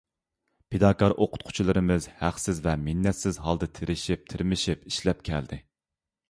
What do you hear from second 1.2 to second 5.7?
ئوقۇتقۇچىلىرىمىز ھەقسىز ۋە مىننەتسىز ھالدا، تىرىشىپ-تىرمىشىپ ئىشلەپ كەلدى.